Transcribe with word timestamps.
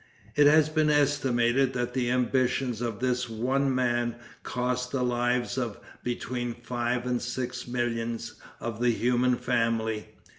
It 0.35 0.47
has 0.47 0.67
been 0.67 0.89
estimated 0.89 1.73
that 1.73 1.93
the 1.93 2.09
ambition 2.09 2.75
of 2.83 3.01
this 3.01 3.29
one 3.29 3.75
man 3.75 4.15
cost 4.41 4.89
the 4.91 5.03
lives 5.03 5.59
of 5.59 5.79
between 6.03 6.55
five 6.55 7.05
and 7.05 7.21
six 7.21 7.67
millions 7.67 8.33
of 8.59 8.81
the 8.81 8.89
human 8.89 9.35
family. 9.35 10.07